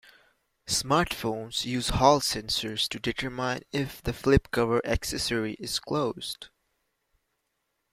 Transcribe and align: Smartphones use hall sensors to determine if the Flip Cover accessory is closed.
Smartphones 0.65 1.63
use 1.63 1.89
hall 1.89 2.19
sensors 2.21 2.89
to 2.89 2.99
determine 2.99 3.61
if 3.71 4.01
the 4.01 4.13
Flip 4.13 4.47
Cover 4.49 4.83
accessory 4.83 5.53
is 5.59 5.77
closed. 5.79 6.49